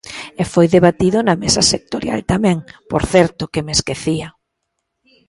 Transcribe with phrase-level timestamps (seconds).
[0.41, 2.57] E foi debatido na Mesa sectorial tamén,
[2.89, 4.27] por certo, que me esquecía.